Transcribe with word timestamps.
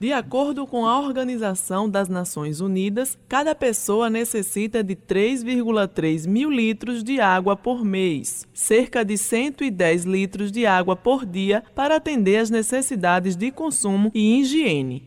De 0.00 0.14
acordo 0.14 0.66
com 0.66 0.86
a 0.86 0.98
Organização 0.98 1.86
das 1.86 2.08
Nações 2.08 2.62
Unidas, 2.62 3.18
cada 3.28 3.54
pessoa 3.54 4.08
necessita 4.08 4.82
de 4.82 4.96
3,3 4.96 6.26
mil 6.26 6.48
litros 6.50 7.04
de 7.04 7.20
água 7.20 7.54
por 7.54 7.84
mês, 7.84 8.48
cerca 8.54 9.04
de 9.04 9.18
110 9.18 10.06
litros 10.06 10.50
de 10.50 10.64
água 10.64 10.96
por 10.96 11.26
dia 11.26 11.62
para 11.74 11.96
atender 11.96 12.38
às 12.38 12.48
necessidades 12.48 13.36
de 13.36 13.50
consumo 13.50 14.10
e 14.14 14.40
higiene. 14.40 15.06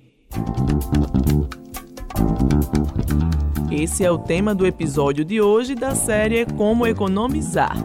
Esse 3.72 4.06
é 4.06 4.12
o 4.12 4.20
tema 4.20 4.54
do 4.54 4.68
episódio 4.68 5.26
de 5.26 5.42
hoje 5.42 5.74
da 5.74 5.96
série 5.96 6.46
Como 6.46 6.86
Economizar. 6.86 7.84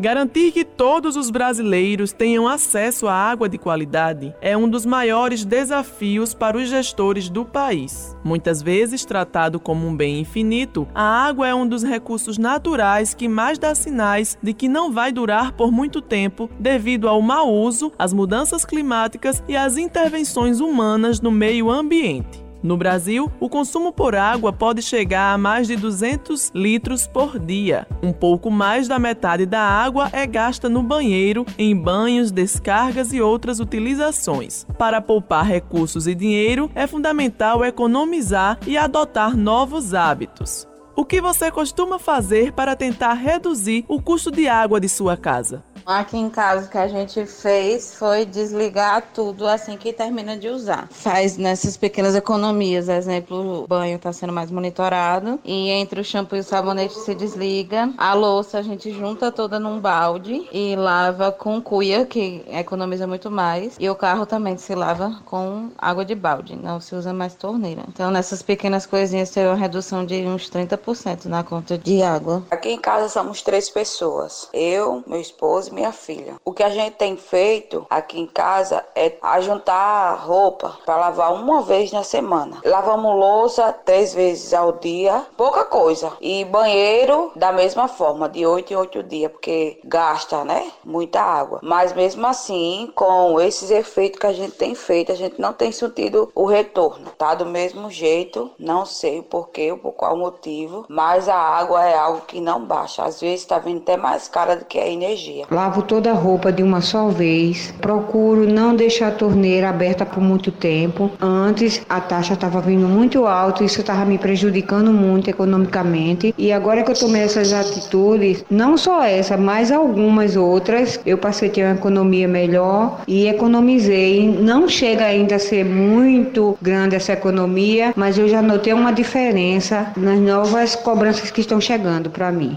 Garantir 0.00 0.50
que 0.50 0.64
todos 0.64 1.14
os 1.14 1.28
brasileiros 1.28 2.10
tenham 2.10 2.48
acesso 2.48 3.06
à 3.06 3.12
água 3.12 3.50
de 3.50 3.58
qualidade 3.58 4.34
é 4.40 4.56
um 4.56 4.66
dos 4.66 4.86
maiores 4.86 5.44
desafios 5.44 6.32
para 6.32 6.56
os 6.56 6.70
gestores 6.70 7.28
do 7.28 7.44
país. 7.44 8.16
Muitas 8.24 8.62
vezes 8.62 9.04
tratado 9.04 9.60
como 9.60 9.86
um 9.86 9.94
bem 9.94 10.18
infinito, 10.18 10.88
a 10.94 11.26
água 11.26 11.48
é 11.48 11.54
um 11.54 11.68
dos 11.68 11.82
recursos 11.82 12.38
naturais 12.38 13.12
que 13.12 13.28
mais 13.28 13.58
dá 13.58 13.74
sinais 13.74 14.38
de 14.42 14.54
que 14.54 14.70
não 14.70 14.90
vai 14.90 15.12
durar 15.12 15.52
por 15.52 15.70
muito 15.70 16.00
tempo 16.00 16.48
devido 16.58 17.06
ao 17.06 17.20
mau 17.20 17.52
uso, 17.52 17.92
às 17.98 18.14
mudanças 18.14 18.64
climáticas 18.64 19.44
e 19.46 19.54
às 19.54 19.76
intervenções 19.76 20.60
humanas 20.60 21.20
no 21.20 21.30
meio 21.30 21.70
ambiente. 21.70 22.49
No 22.62 22.76
Brasil, 22.76 23.30
o 23.40 23.48
consumo 23.48 23.92
por 23.92 24.14
água 24.14 24.52
pode 24.52 24.82
chegar 24.82 25.32
a 25.32 25.38
mais 25.38 25.66
de 25.66 25.76
200 25.76 26.52
litros 26.54 27.06
por 27.06 27.38
dia. 27.38 27.86
Um 28.02 28.12
pouco 28.12 28.50
mais 28.50 28.86
da 28.86 28.98
metade 28.98 29.46
da 29.46 29.62
água 29.62 30.10
é 30.12 30.26
gasta 30.26 30.68
no 30.68 30.82
banheiro, 30.82 31.46
em 31.58 31.74
banhos, 31.74 32.30
descargas 32.30 33.12
e 33.12 33.20
outras 33.20 33.60
utilizações. 33.60 34.66
Para 34.76 35.00
poupar 35.00 35.46
recursos 35.46 36.06
e 36.06 36.14
dinheiro, 36.14 36.70
é 36.74 36.86
fundamental 36.86 37.64
economizar 37.64 38.58
e 38.66 38.76
adotar 38.76 39.34
novos 39.36 39.94
hábitos. 39.94 40.68
O 40.94 41.04
que 41.04 41.20
você 41.20 41.50
costuma 41.50 41.98
fazer 41.98 42.52
para 42.52 42.76
tentar 42.76 43.14
reduzir 43.14 43.86
o 43.88 44.02
custo 44.02 44.30
de 44.30 44.46
água 44.48 44.78
de 44.78 44.88
sua 44.88 45.16
casa? 45.16 45.64
Aqui 45.90 46.16
em 46.16 46.30
casa 46.30 46.66
o 46.66 46.70
que 46.70 46.78
a 46.78 46.86
gente 46.86 47.26
fez 47.26 47.96
foi 47.96 48.24
desligar 48.24 49.08
tudo 49.12 49.44
assim 49.44 49.76
que 49.76 49.92
termina 49.92 50.36
de 50.36 50.48
usar. 50.48 50.86
Faz 50.88 51.36
nessas 51.36 51.76
pequenas 51.76 52.14
economias, 52.14 52.88
exemplo, 52.88 53.64
o 53.64 53.66
banho 53.66 53.96
está 53.96 54.12
sendo 54.12 54.32
mais 54.32 54.52
monitorado 54.52 55.40
e 55.44 55.68
entre 55.68 56.00
o 56.00 56.04
shampoo 56.04 56.36
e 56.36 56.40
o 56.40 56.44
sabonete 56.44 56.94
se 56.94 57.12
desliga. 57.12 57.92
A 57.98 58.14
louça 58.14 58.58
a 58.58 58.62
gente 58.62 58.92
junta 58.92 59.32
toda 59.32 59.58
num 59.58 59.80
balde 59.80 60.48
e 60.52 60.76
lava 60.76 61.32
com 61.32 61.60
cuia, 61.60 62.06
que 62.06 62.44
economiza 62.52 63.04
muito 63.08 63.28
mais. 63.28 63.74
E 63.76 63.90
o 63.90 63.96
carro 63.96 64.24
também 64.24 64.56
se 64.58 64.76
lava 64.76 65.20
com 65.24 65.70
água 65.76 66.04
de 66.04 66.14
balde, 66.14 66.54
não 66.54 66.80
se 66.80 66.94
usa 66.94 67.12
mais 67.12 67.34
torneira. 67.34 67.82
Então 67.88 68.12
nessas 68.12 68.42
pequenas 68.42 68.86
coisinhas 68.86 69.30
tem 69.30 69.44
uma 69.44 69.56
redução 69.56 70.06
de 70.06 70.24
uns 70.24 70.48
30% 70.48 71.24
na 71.24 71.42
conta 71.42 71.76
de 71.76 72.00
água. 72.00 72.44
Aqui 72.48 72.68
em 72.68 72.78
casa 72.78 73.08
somos 73.08 73.42
três 73.42 73.68
pessoas. 73.68 74.48
Eu, 74.52 75.02
meu 75.04 75.20
esposo 75.20 75.79
minha 75.79 75.79
filha. 75.92 76.36
O 76.44 76.52
que 76.52 76.62
a 76.62 76.68
gente 76.70 76.94
tem 76.94 77.16
feito 77.16 77.86
aqui 77.88 78.20
em 78.20 78.26
casa 78.26 78.84
é 78.94 79.16
ajuntar 79.22 80.26
roupa 80.26 80.78
para 80.84 80.96
lavar 80.96 81.32
uma 81.32 81.62
vez 81.62 81.90
na 81.92 82.02
semana. 82.02 82.60
Lavamos 82.64 83.16
louça 83.16 83.72
três 83.72 84.14
vezes 84.14 84.52
ao 84.52 84.72
dia, 84.72 85.26
pouca 85.36 85.64
coisa. 85.64 86.12
E 86.20 86.44
banheiro 86.44 87.32
da 87.34 87.52
mesma 87.52 87.88
forma, 87.88 88.28
de 88.28 88.46
oito 88.46 88.72
em 88.72 88.76
oito 88.76 89.02
dias, 89.02 89.32
porque 89.32 89.80
gasta, 89.84 90.44
né? 90.44 90.70
Muita 90.84 91.20
água. 91.20 91.60
Mas 91.62 91.92
mesmo 91.92 92.26
assim, 92.26 92.92
com 92.94 93.40
esses 93.40 93.70
efeitos 93.70 94.20
que 94.20 94.26
a 94.26 94.32
gente 94.32 94.56
tem 94.56 94.74
feito, 94.74 95.12
a 95.12 95.14
gente 95.14 95.40
não 95.40 95.52
tem 95.52 95.72
sentido 95.72 96.30
o 96.34 96.44
retorno. 96.44 97.10
Tá 97.16 97.34
do 97.34 97.46
mesmo 97.46 97.90
jeito, 97.90 98.50
não 98.58 98.84
sei 98.84 99.20
o 99.20 99.22
porquê, 99.22 99.74
por 99.80 99.92
qual 99.92 100.16
motivo, 100.16 100.84
mas 100.88 101.28
a 101.28 101.36
água 101.36 101.84
é 101.84 101.96
algo 101.96 102.22
que 102.22 102.40
não 102.40 102.64
baixa. 102.64 103.04
Às 103.04 103.20
vezes 103.20 103.40
está 103.40 103.58
vindo 103.58 103.80
até 103.80 103.96
mais 103.96 104.28
cara 104.28 104.56
do 104.56 104.64
que 104.64 104.78
a 104.78 104.86
energia. 104.86 105.46
Lavo 105.60 105.82
toda 105.82 106.10
a 106.10 106.14
roupa 106.14 106.50
de 106.50 106.62
uma 106.62 106.80
só 106.80 107.08
vez. 107.08 107.74
Procuro 107.82 108.50
não 108.50 108.74
deixar 108.74 109.08
a 109.08 109.10
torneira 109.10 109.68
aberta 109.68 110.06
por 110.06 110.22
muito 110.22 110.50
tempo. 110.50 111.10
Antes 111.20 111.82
a 111.86 112.00
taxa 112.00 112.32
estava 112.32 112.62
vindo 112.62 112.88
muito 112.88 113.26
alta, 113.26 113.62
isso 113.62 113.82
estava 113.82 114.06
me 114.06 114.16
prejudicando 114.16 114.90
muito 114.90 115.28
economicamente. 115.28 116.34
E 116.38 116.50
agora 116.50 116.82
que 116.82 116.90
eu 116.90 116.98
tomei 116.98 117.20
essas 117.20 117.52
atitudes, 117.52 118.42
não 118.50 118.78
só 118.78 119.02
essa, 119.02 119.36
mas 119.36 119.70
algumas 119.70 120.34
outras, 120.34 120.98
eu 121.04 121.18
passei 121.18 121.50
a 121.50 121.52
ter 121.52 121.64
uma 121.64 121.74
economia 121.74 122.26
melhor 122.26 123.02
e 123.06 123.28
economizei. 123.28 124.34
Não 124.40 124.66
chega 124.66 125.04
ainda 125.04 125.34
a 125.34 125.38
ser 125.38 125.62
muito 125.62 126.56
grande 126.62 126.96
essa 126.96 127.12
economia, 127.12 127.92
mas 127.94 128.16
eu 128.16 128.26
já 128.26 128.40
notei 128.40 128.72
uma 128.72 128.92
diferença 128.92 129.92
nas 129.94 130.18
novas 130.18 130.74
cobranças 130.74 131.30
que 131.30 131.42
estão 131.42 131.60
chegando 131.60 132.08
para 132.08 132.32
mim. 132.32 132.56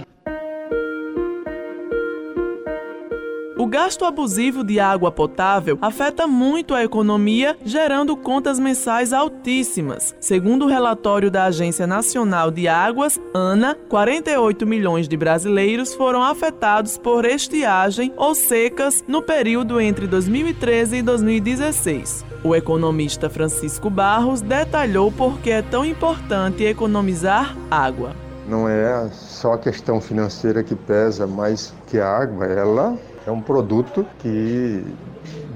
Gasto 3.73 4.05
abusivo 4.05 4.63
de 4.63 4.79
água 4.79 5.11
potável 5.11 5.79
afeta 5.81 6.27
muito 6.27 6.75
a 6.75 6.83
economia, 6.83 7.57
gerando 7.65 8.15
contas 8.15 8.59
mensais 8.59 9.11
altíssimas. 9.11 10.15
Segundo 10.19 10.65
o 10.65 10.67
relatório 10.67 11.31
da 11.31 11.45
Agência 11.45 11.87
Nacional 11.87 12.51
de 12.51 12.67
Águas, 12.67 13.19
ANA, 13.33 13.75
48 13.89 14.67
milhões 14.67 15.07
de 15.07 15.17
brasileiros 15.17 15.95
foram 15.95 16.21
afetados 16.21 16.99
por 16.99 17.25
estiagem 17.25 18.13
ou 18.15 18.35
secas 18.35 19.03
no 19.07 19.23
período 19.23 19.81
entre 19.81 20.05
2013 20.05 20.97
e 20.97 21.01
2016. 21.01 22.23
O 22.43 22.55
economista 22.55 23.27
Francisco 23.27 23.89
Barros 23.89 24.39
detalhou 24.39 25.11
por 25.11 25.39
que 25.39 25.49
é 25.49 25.63
tão 25.63 25.83
importante 25.83 26.63
economizar 26.63 27.57
água. 27.71 28.22
Não 28.45 28.67
é 28.67 29.09
só 29.11 29.53
a 29.53 29.59
questão 29.59 30.01
financeira 30.01 30.63
que 30.63 30.75
pesa, 30.75 31.25
mas 31.27 31.71
que 31.85 31.97
a 31.97 32.07
água, 32.09 32.45
ela 32.45 33.01
é 33.25 33.31
um 33.31 33.41
produto 33.41 34.05
que 34.17 34.97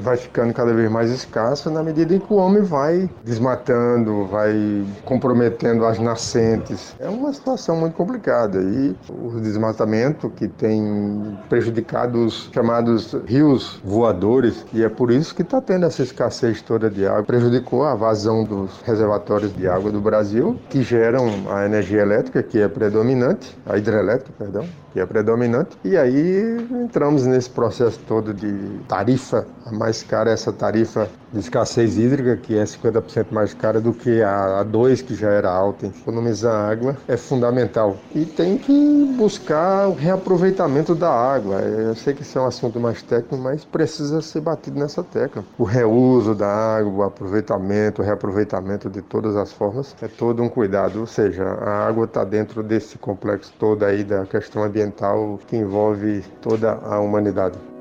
vai 0.08 0.16
ficando 0.16 0.54
cada 0.54 0.74
vez 0.74 0.90
mais 0.90 1.12
escasso 1.12 1.70
na 1.70 1.84
medida 1.84 2.16
em 2.16 2.20
que 2.20 2.32
o 2.32 2.38
homem 2.38 2.64
vai 2.64 3.10
desmatando, 3.26 4.26
vai 4.26 4.86
comprometendo 5.04 5.86
as 5.86 6.00
nascentes. 6.00 6.96
É 6.98 7.10
uma 7.10 7.34
situação 7.34 7.76
muito 7.76 7.94
complicada 7.94 8.60
e 8.62 8.96
o 9.10 9.40
desmatamento 9.42 10.30
que 10.30 10.48
tem 10.48 11.38
prejudicado 11.50 12.26
os 12.26 12.50
chamados 12.54 13.14
rios 13.26 13.82
voadores 13.84 14.66
e 14.74 14.82
é 14.82 14.88
por 14.88 15.12
isso 15.12 15.36
que 15.36 15.42
está 15.42 15.60
tendo 15.60 15.86
essa 15.86 16.02
escassez 16.02 16.62
toda 16.62 16.90
de 16.90 17.06
água. 17.06 17.24
Prejudicou 17.24 17.84
a 17.84 17.94
vazão 17.94 18.46
dos 18.46 18.82
reservatórios 18.84 19.54
de 19.54 19.68
água 19.68 19.92
do 19.92 20.00
Brasil 20.00 20.58
que 20.70 20.84
geram 20.84 21.28
a 21.52 21.66
energia 21.66 22.02
elétrica 22.02 22.42
que 22.42 22.60
é 22.60 22.68
predominante, 22.70 23.58
a 23.66 23.78
hidrelétrica, 23.78 24.32
perdão, 24.38 24.66
que 24.98 25.02
é 25.02 25.06
predominante. 25.06 25.78
E 25.84 25.96
aí 25.96 26.58
entramos 26.72 27.24
nesse 27.28 27.52
processo 27.52 28.00
todo 28.08 28.34
de 28.34 28.80
tarifa 28.88 29.46
a 29.64 29.72
mais 29.72 30.02
cara 30.02 30.32
essa 30.32 30.52
tarifa 30.52 31.08
de 31.32 31.40
escassez 31.40 31.98
hídrica, 31.98 32.38
que 32.38 32.58
é 32.58 32.64
50% 32.64 33.28
mais 33.32 33.54
cara 33.54 33.82
do 33.82 33.94
que 33.94 34.22
a 34.24 34.64
2, 34.64 35.02
que 35.02 35.14
já 35.14 35.30
era 35.30 35.52
alta. 35.52 35.88
Economizar 35.88 36.72
água 36.72 36.98
é 37.08 37.18
fundamental. 37.18 37.98
E 38.16 38.26
tem 38.26 38.58
que 38.58 39.14
buscar 39.18 39.90
o 39.90 39.94
reaproveitamento 39.94 40.96
da 40.96 41.12
água. 41.12 41.60
Eu 41.60 41.96
sei 41.96 42.14
que 42.14 42.22
isso 42.22 42.40
é 42.40 42.42
um 42.42 42.48
assunto 42.48 42.80
mais 42.80 43.02
técnico, 43.04 43.38
mas 43.38 43.66
precisa 43.66 44.22
ser 44.22 44.42
batido 44.42 44.80
nessa 44.80 45.04
tecla. 45.04 45.44
O 45.58 45.64
reuso 45.64 46.34
da 46.34 46.48
água, 46.48 46.92
o 46.92 47.04
aproveitamento, 47.04 48.02
o 48.02 48.06
reaproveitamento 48.06 48.90
de 48.90 49.02
todas 49.02 49.36
as 49.36 49.52
formas 49.52 49.96
é 50.02 50.08
todo 50.08 50.42
um 50.42 50.50
cuidado. 50.50 51.02
Ou 51.02 51.06
seja, 51.06 51.44
a 51.44 51.88
água 51.88 52.06
está 52.06 52.24
dentro 52.24 52.64
desse 52.64 52.98
complexo 52.98 53.54
todo 53.60 53.84
aí 53.84 54.04
da 54.04 54.26
questão 54.26 54.64
ambiental 54.64 54.87
que 55.48 55.56
envolve 55.56 56.24
toda 56.42 56.74
a 56.74 57.00
humanidade. 57.00 57.77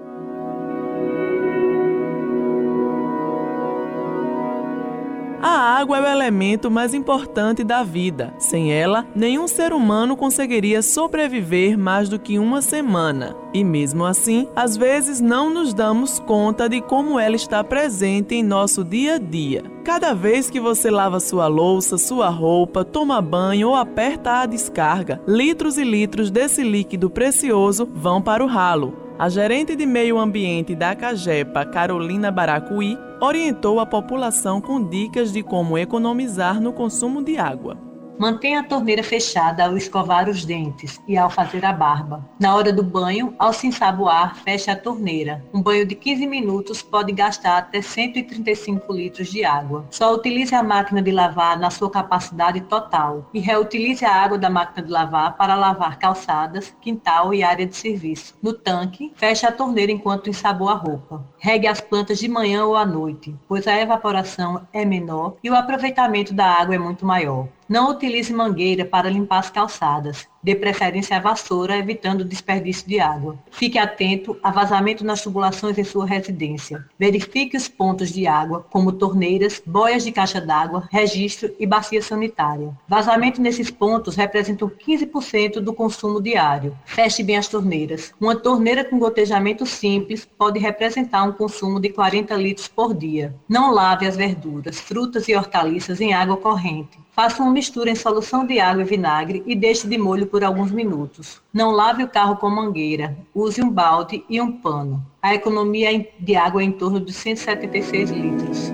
Água 5.77 5.99
é 5.99 6.01
o 6.01 6.07
elemento 6.07 6.71
mais 6.71 6.95
importante 6.95 7.63
da 7.63 7.83
vida. 7.83 8.33
Sem 8.39 8.73
ela, 8.73 9.07
nenhum 9.15 9.47
ser 9.47 9.73
humano 9.73 10.17
conseguiria 10.17 10.81
sobreviver 10.81 11.78
mais 11.78 12.09
do 12.09 12.19
que 12.19 12.39
uma 12.39 12.63
semana. 12.63 13.37
E 13.53 13.63
mesmo 13.63 14.05
assim, 14.05 14.49
às 14.57 14.77
vezes 14.77 15.21
não 15.21 15.51
nos 15.51 15.75
damos 15.75 16.19
conta 16.19 16.69
de 16.69 16.81
como 16.81 17.21
ela 17.21 17.37
está 17.37 17.63
presente 17.63 18.34
em 18.34 18.43
nosso 18.43 18.83
dia 18.83 19.17
a 19.17 19.19
dia. 19.19 19.65
Cada 19.84 20.15
vez 20.15 20.49
que 20.49 20.59
você 20.59 20.91
lava 20.91 21.21
sua 21.21 21.47
louça, 21.47 21.99
sua 21.99 22.29
roupa, 22.29 22.84
toma 22.84 23.21
banho 23.21 23.69
ou 23.69 23.75
aperta 23.75 24.41
a 24.41 24.47
descarga, 24.47 25.21
litros 25.29 25.77
e 25.77 25.84
litros 25.84 26.31
desse 26.31 26.63
líquido 26.63 27.11
precioso 27.11 27.87
vão 27.95 28.21
para 28.21 28.43
o 28.43 28.47
ralo. 28.47 29.07
A 29.19 29.31
gerente 29.31 29.75
de 29.75 29.87
meio 29.87 30.19
ambiente 30.19 30.75
da 30.75 30.95
Cagepa, 30.95 31.65
Carolina 31.65 32.31
Baracuí, 32.31 32.99
orientou 33.21 33.80
a 33.80 33.86
população 33.86 34.60
com 34.60 34.83
dicas 34.83 35.33
de 35.33 35.42
como 35.42 35.78
economizar 35.78 36.60
no 36.60 36.72
consumo 36.72 37.22
de 37.22 37.39
água. 37.39 37.85
Mantenha 38.18 38.60
a 38.60 38.65
torneira 38.65 39.03
fechada 39.03 39.66
ao 39.66 39.77
escovar 39.77 40.27
os 40.27 40.42
dentes 40.42 40.98
e 41.07 41.18
ao 41.18 41.28
fazer 41.28 41.63
a 41.66 41.72
barba. 41.72 42.24
Na 42.41 42.54
hora 42.54 42.72
do 42.72 42.83
banho, 42.83 43.34
ao 43.39 43.53
se 43.53 43.66
ensaboar, 43.66 44.36
feche 44.36 44.71
a 44.71 44.77
torneira. 44.77 45.45
Um 45.53 45.60
banho 45.60 45.84
de 45.84 45.95
15 45.95 46.27
minutos 46.27 46.80
pode 46.80 47.13
gastar 47.13 47.59
até 47.59 47.83
135 47.83 48.91
litros 48.91 49.28
de 49.28 49.45
água. 49.45 49.86
Só 49.91 50.15
utilize 50.15 50.54
a 50.54 50.63
máquina 50.63 51.03
de 51.03 51.10
lavar 51.10 51.59
na 51.59 51.68
sua 51.68 51.91
capacidade 51.91 52.63
total 52.63 53.28
e 53.34 53.39
reutilize 53.39 54.03
a 54.03 54.15
água 54.15 54.39
da 54.39 54.48
máquina 54.48 54.86
de 54.86 54.91
lavar 54.91 55.36
para 55.36 55.54
lavar 55.54 55.98
calçadas, 55.98 56.74
quintal 56.80 57.34
e 57.34 57.42
área 57.42 57.66
de 57.66 57.77
serviço. 57.77 58.34
No 58.42 58.54
tanque, 58.54 59.12
feche 59.15 59.45
a 59.45 59.53
torneira 59.53 59.92
enquanto 59.92 60.30
ensaboa 60.30 60.72
a 60.72 60.77
roupa. 60.77 61.22
Regue 61.36 61.66
as 61.66 61.83
plantas 61.83 62.19
de 62.19 62.28
manhã 62.28 62.65
ou 62.65 62.77
à 62.77 62.86
noite, 62.86 63.36
pois 63.47 63.66
a 63.66 63.78
evaporação 63.78 64.66
é 64.72 64.86
menor 64.86 65.36
e 65.45 65.51
o 65.51 65.54
aproveitamento 65.54 66.33
da 66.33 66.47
água 66.47 66.74
é 66.74 66.78
muito 66.78 67.04
maior. 67.04 67.47
Não 67.68 67.91
utilize 67.91 68.33
mangueira 68.33 68.84
para 68.84 69.10
limpar 69.10 69.39
as 69.39 69.51
calçadas. 69.51 70.28
Dê 70.47 70.54
preferência 70.54 71.16
à 71.16 71.19
vassoura, 71.19 71.77
evitando 71.77 72.21
o 72.21 72.25
desperdício 72.25 72.87
de 72.87 73.01
água. 73.01 73.37
Fique 73.51 73.81
atento 73.81 74.39
a 74.45 74.53
vazamento 74.53 75.04
nas 75.04 75.21
tubulações 75.21 75.77
em 75.77 75.83
sua 75.83 76.07
residência. 76.07 76.84
Verifique 76.97 77.57
os 77.57 77.66
pontos 77.66 78.13
de 78.13 78.28
água, 78.28 78.65
como 78.71 78.93
torneiras, 78.93 79.60
boias 79.66 80.04
de 80.04 80.13
caixa 80.13 80.41
d'água, 80.41 80.89
registro 80.93 81.53
e 81.59 81.66
bacia 81.66 82.01
sanitária. 82.01 82.71
Vazamento 82.87 83.43
nesses 83.43 83.72
pontos 83.72 84.15
representam 84.15 84.69
15% 84.71 85.54
do 85.54 85.75
consumo 85.75 86.22
diário. 86.22 86.78
Feche 86.84 87.25
bem 87.25 87.39
as 87.39 87.48
torneiras. 87.48 88.15
Uma 88.21 88.37
torneira 88.37 88.84
com 88.84 89.01
gotejamento 89.01 89.66
simples 89.66 90.25
pode 90.25 90.60
representar 90.60 91.25
um 91.25 91.33
consumo 91.33 91.81
de 91.81 91.89
40 91.89 92.33
litros 92.37 92.69
por 92.69 92.95
dia. 92.95 93.34
Não 93.48 93.72
lave 93.72 94.07
as 94.07 94.16
verduras, 94.16 94.78
frutas 94.78 95.27
e 95.27 95.34
hortaliças 95.34 96.01
em 96.01 96.15
água 96.15 96.37
corrente. 96.37 97.04
Faça 97.16 97.43
uma 97.43 97.51
mistura 97.51 97.89
em 97.89 97.95
solução 97.95 98.47
de 98.47 98.60
água 98.60 98.83
e 98.83 98.84
vinagre 98.84 99.43
e 99.47 99.57
deixe 99.57 99.89
de 99.89 99.97
molho 99.97 100.27
por 100.27 100.35
alguns 100.42 100.71
minutos. 100.71 101.41
Não 101.53 101.71
lave 101.71 102.03
o 102.03 102.09
carro 102.09 102.36
com 102.36 102.50
mangueira. 102.50 103.16
Use 103.34 103.62
um 103.62 103.71
balde 103.71 104.24
e 104.28 104.41
um 104.41 104.53
pano. 104.53 105.04
A 105.22 105.34
economia 105.34 106.06
de 106.18 106.36
água 106.36 106.62
é 106.62 106.65
em 106.65 106.72
torno 106.72 107.00
de 107.00 107.12
176 107.12 108.10
litros. 108.10 108.72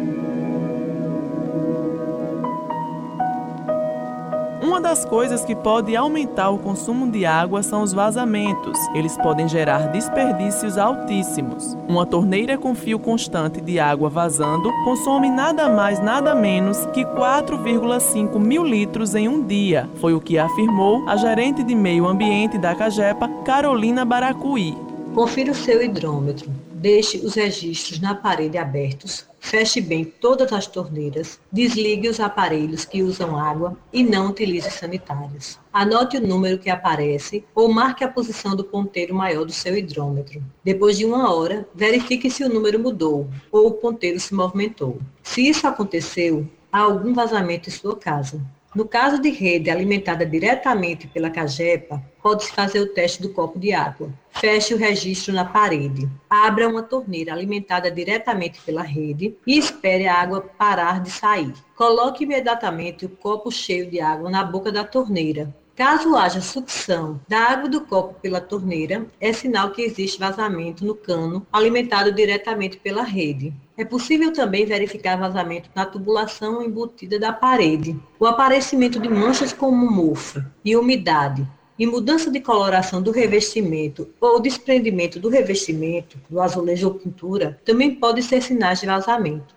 Das 4.82 5.04
coisas 5.04 5.44
que 5.44 5.54
pode 5.54 5.96
aumentar 5.96 6.50
o 6.50 6.58
consumo 6.58 7.10
de 7.10 7.24
água 7.24 7.62
são 7.62 7.82
os 7.82 7.92
vazamentos. 7.92 8.76
Eles 8.94 9.16
podem 9.16 9.48
gerar 9.48 9.92
desperdícios 9.92 10.76
altíssimos. 10.76 11.76
Uma 11.88 12.04
torneira 12.04 12.58
com 12.58 12.74
fio 12.74 12.98
constante 12.98 13.60
de 13.60 13.78
água 13.78 14.10
vazando 14.10 14.70
consome 14.84 15.30
nada 15.30 15.68
mais, 15.68 16.02
nada 16.02 16.34
menos 16.34 16.84
que 16.86 17.04
4,5 17.04 18.38
mil 18.38 18.64
litros 18.64 19.14
em 19.14 19.28
um 19.28 19.42
dia. 19.42 19.88
Foi 20.00 20.12
o 20.12 20.20
que 20.20 20.36
afirmou 20.36 21.08
a 21.08 21.16
gerente 21.16 21.62
de 21.62 21.74
meio 21.74 22.06
ambiente 22.06 22.58
da 22.58 22.74
Cagepa, 22.74 23.28
Carolina 23.44 24.04
Baracuí. 24.04 24.76
Confira 25.14 25.52
o 25.52 25.54
seu 25.54 25.82
hidrômetro. 25.82 26.50
Deixe 26.82 27.18
os 27.18 27.34
registros 27.34 28.00
na 28.00 28.14
parede 28.14 28.58
abertos 28.58 29.24
Feche 29.44 29.80
bem 29.80 30.04
todas 30.04 30.52
as 30.52 30.68
torneiras, 30.68 31.38
desligue 31.50 32.08
os 32.08 32.20
aparelhos 32.20 32.84
que 32.84 33.02
usam 33.02 33.36
água 33.36 33.76
e 33.92 34.04
não 34.04 34.30
utilize 34.30 34.70
sanitários. 34.70 35.58
Anote 35.72 36.16
o 36.16 36.26
número 36.26 36.60
que 36.60 36.70
aparece 36.70 37.44
ou 37.52 37.70
marque 37.70 38.04
a 38.04 38.08
posição 38.08 38.54
do 38.54 38.62
ponteiro 38.62 39.12
maior 39.12 39.44
do 39.44 39.52
seu 39.52 39.76
hidrômetro. 39.76 40.40
Depois 40.62 40.96
de 40.96 41.04
uma 41.04 41.34
hora, 41.34 41.68
verifique 41.74 42.30
se 42.30 42.44
o 42.44 42.48
número 42.48 42.78
mudou 42.78 43.28
ou 43.50 43.66
o 43.66 43.72
ponteiro 43.72 44.18
se 44.20 44.32
movimentou. 44.32 45.00
Se 45.24 45.46
isso 45.46 45.66
aconteceu, 45.66 46.48
há 46.72 46.78
algum 46.78 47.12
vazamento 47.12 47.68
em 47.68 47.72
sua 47.72 47.96
casa. 47.96 48.40
No 48.74 48.88
caso 48.88 49.20
de 49.20 49.28
rede 49.28 49.70
alimentada 49.70 50.24
diretamente 50.24 51.06
pela 51.06 51.28
cagepa, 51.28 52.02
pode-se 52.22 52.50
fazer 52.52 52.80
o 52.80 52.86
teste 52.86 53.20
do 53.20 53.28
copo 53.28 53.58
de 53.58 53.74
água. 53.74 54.10
Feche 54.30 54.72
o 54.72 54.78
registro 54.78 55.34
na 55.34 55.44
parede. 55.44 56.08
Abra 56.28 56.66
uma 56.66 56.82
torneira 56.82 57.34
alimentada 57.34 57.90
diretamente 57.90 58.62
pela 58.62 58.80
rede 58.80 59.36
e 59.46 59.58
espere 59.58 60.06
a 60.06 60.18
água 60.18 60.40
parar 60.40 61.02
de 61.02 61.10
sair. 61.10 61.52
Coloque 61.76 62.24
imediatamente 62.24 63.04
o 63.04 63.10
copo 63.10 63.52
cheio 63.52 63.90
de 63.90 64.00
água 64.00 64.30
na 64.30 64.42
boca 64.42 64.72
da 64.72 64.84
torneira. 64.84 65.54
Caso 65.74 66.16
haja 66.16 66.40
sucção 66.40 67.20
da 67.28 67.40
água 67.40 67.68
do 67.68 67.82
copo 67.82 68.14
pela 68.20 68.40
torneira, 68.40 69.06
é 69.20 69.32
sinal 69.32 69.70
que 69.70 69.82
existe 69.82 70.18
vazamento 70.18 70.84
no 70.84 70.94
cano 70.94 71.46
alimentado 71.52 72.12
diretamente 72.12 72.76
pela 72.78 73.02
rede. 73.02 73.54
É 73.82 73.84
possível 73.84 74.32
também 74.32 74.64
verificar 74.64 75.18
vazamento 75.18 75.68
na 75.74 75.84
tubulação 75.84 76.62
embutida 76.62 77.18
da 77.18 77.32
parede, 77.32 77.98
o 78.16 78.24
aparecimento 78.24 79.00
de 79.00 79.08
manchas 79.08 79.52
como 79.52 79.90
mofo 79.90 80.40
e 80.64 80.76
umidade, 80.76 81.44
e 81.76 81.84
mudança 81.84 82.30
de 82.30 82.38
coloração 82.38 83.02
do 83.02 83.10
revestimento 83.10 84.08
ou 84.20 84.38
desprendimento 84.38 85.18
do 85.18 85.28
revestimento, 85.28 86.16
do 86.30 86.40
azulejo 86.40 86.86
ou 86.86 86.94
pintura, 86.94 87.60
também 87.64 87.96
podem 87.96 88.22
ser 88.22 88.40
sinais 88.40 88.78
de 88.78 88.86
vazamento. 88.86 89.52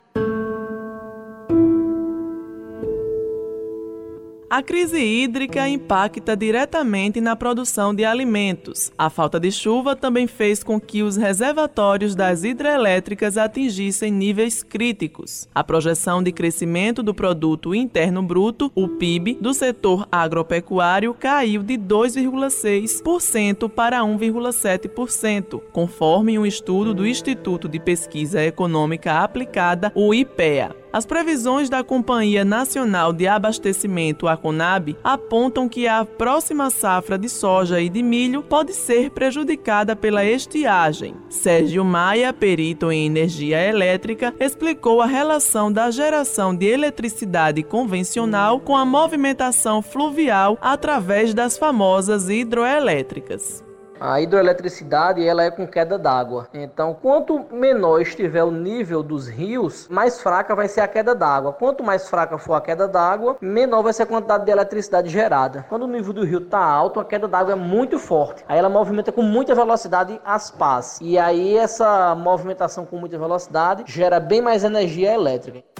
A 4.55 4.63
crise 4.63 5.03
hídrica 5.03 5.67
impacta 5.67 6.33
diretamente 6.33 7.19
na 7.19 7.35
produção 7.35 7.93
de 7.93 8.05
alimentos. 8.05 8.89
A 8.97 9.09
falta 9.09 9.37
de 9.37 9.51
chuva 9.51 9.97
também 9.97 10.27
fez 10.27 10.63
com 10.63 10.79
que 10.79 11.03
os 11.03 11.17
reservatórios 11.17 12.15
das 12.15 12.45
hidrelétricas 12.45 13.37
atingissem 13.37 14.09
níveis 14.09 14.63
críticos. 14.63 15.49
A 15.53 15.61
projeção 15.61 16.23
de 16.23 16.31
crescimento 16.31 17.03
do 17.03 17.13
produto 17.13 17.75
interno 17.75 18.23
bruto, 18.23 18.71
o 18.73 18.87
PIB, 18.87 19.39
do 19.41 19.53
setor 19.53 20.07
agropecuário 20.09 21.13
caiu 21.13 21.61
de 21.61 21.77
2,6% 21.77 23.69
para 23.69 23.99
1,7%, 24.03 25.61
conforme 25.73 26.39
um 26.39 26.45
estudo 26.45 26.93
do 26.93 27.05
Instituto 27.05 27.67
de 27.67 27.77
Pesquisa 27.77 28.41
Econômica 28.41 29.21
Aplicada, 29.21 29.91
o 29.93 30.13
IPEA. 30.13 30.84
As 30.95 31.06
previsões 31.06 31.69
da 31.69 31.83
Companhia 31.83 32.45
Nacional 32.45 33.12
de 33.12 33.27
Abastecimento, 33.27 34.30
a 34.30 34.38
Conab, 34.38 34.95
apontam 35.03 35.68
que 35.68 35.89
a 35.89 36.06
próxima 36.06 36.69
safra 36.69 37.18
de 37.18 37.27
soja 37.27 37.81
e 37.81 37.89
de 37.89 38.01
milho 38.01 38.42
pode 38.42 38.71
ser 38.71 39.09
prejudicada 39.09 39.94
pela 39.94 40.24
estiagem. 40.24 41.13
Sérgio 41.27 41.83
Maia, 41.83 42.31
perito 42.31 42.94
em 42.94 43.07
energia 43.07 43.62
elétrica, 43.62 44.33
explicou 44.39 45.01
a 45.01 45.06
relação 45.06 45.69
da 45.69 45.92
geração 45.92 46.56
de 46.56 46.68
eletricidade 46.68 47.62
convencional 47.62 48.62
com 48.62 48.77
a 48.77 48.86
movimentação 48.86 49.81
fluvial 49.81 50.57
através 50.62 51.33
das 51.33 51.57
famosas 51.57 52.30
hidroelétricas. 52.30 53.65
A 54.00 54.19
hidroeletricidade 54.19 55.25
ela 55.25 55.44
é 55.44 55.50
com 55.50 55.65
queda 55.65 55.97
d'água. 55.97 56.47
Então, 56.53 56.94
quanto 56.94 57.45
menor 57.51 58.01
estiver 58.01 58.43
o 58.43 58.51
nível 58.51 59.01
dos 59.01 59.27
rios, 59.27 59.88
mais 59.88 60.22
fraca 60.22 60.53
vai 60.53 60.67
ser 60.67 60.81
a 60.81 60.88
queda 60.88 61.15
d'água. 61.15 61.53
Quanto 61.53 61.84
mais 61.84 62.10
fraca 62.10 62.38
for 62.38 62.55
a 62.55 62.62
queda 62.62 62.88
d'água, 62.88 63.38
menor 63.39 63.84
vai 63.84 63.93
ser 63.93 64.03
a 64.03 64.05
quantidade 64.05 64.46
de 64.46 64.51
eletricidade 64.51 65.10
gerada. 65.10 65.65
Quando 65.69 65.84
o 65.84 65.88
nível 65.88 66.12
do 66.12 66.25
rio 66.25 66.39
está 66.39 66.60
alto, 66.60 67.00
a 67.00 67.05
queda 67.05 67.27
d'água 67.27 67.53
é 67.53 67.55
muito 67.55 67.98
forte. 67.98 68.43
Aí 68.48 68.60
ela 68.60 68.69
movimenta 68.69 69.12
com 69.12 69.22
muita 69.22 69.55
velocidade 69.55 70.19
as 70.25 70.51
pás. 70.51 71.00
E 71.01 71.17
aí 71.17 71.58
essa 71.58 72.13
movimentação 72.15 72.86
com 72.86 72.98
muita 72.98 73.17
velocidade 73.17 73.84
gera 73.88 74.19
bem 74.19 74.41
mais 74.41 74.63
energia 74.63 75.13
elétrica. 75.13 75.75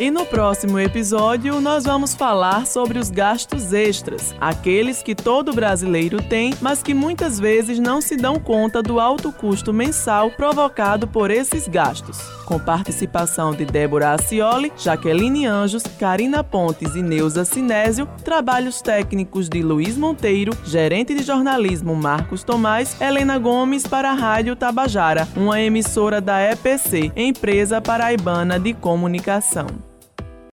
E 0.00 0.10
no 0.10 0.24
próximo 0.24 0.78
episódio, 0.78 1.60
nós 1.60 1.84
vamos 1.84 2.14
falar 2.14 2.66
sobre 2.66 2.98
os 2.98 3.10
gastos 3.10 3.74
extras, 3.74 4.34
aqueles 4.40 5.02
que 5.02 5.14
todo 5.14 5.52
brasileiro 5.52 6.22
tem, 6.22 6.54
mas 6.58 6.82
que 6.82 6.94
muitas 6.94 7.38
vezes 7.38 7.78
não 7.78 8.00
se 8.00 8.16
dão 8.16 8.36
conta 8.36 8.82
do 8.82 8.98
alto 8.98 9.30
custo 9.30 9.74
mensal 9.74 10.30
provocado 10.30 11.06
por 11.06 11.30
esses 11.30 11.68
gastos. 11.68 12.18
Com 12.46 12.58
participação 12.58 13.52
de 13.52 13.66
Débora 13.66 14.14
Acioli, 14.14 14.72
Jaqueline 14.74 15.44
Anjos, 15.44 15.82
Karina 15.98 16.42
Pontes 16.42 16.94
e 16.94 17.02
Neuza 17.02 17.44
Sinésio, 17.44 18.08
trabalhos 18.24 18.80
técnicos 18.80 19.50
de 19.50 19.62
Luiz 19.62 19.98
Monteiro, 19.98 20.56
gerente 20.64 21.14
de 21.14 21.22
jornalismo 21.22 21.94
Marcos 21.94 22.42
Tomás, 22.42 22.98
Helena 22.98 23.38
Gomes 23.38 23.86
para 23.86 24.12
a 24.12 24.14
Rádio 24.14 24.56
Tabajara, 24.56 25.28
uma 25.36 25.60
emissora 25.60 26.22
da 26.22 26.40
EPC, 26.40 27.12
Empresa 27.14 27.82
Paraibana 27.82 28.58
de 28.58 28.72
Comunicação. 28.72 29.89